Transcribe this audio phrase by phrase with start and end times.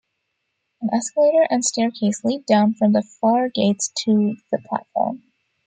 [0.81, 5.21] An escalator and staircase lead down from the faregates to the platform.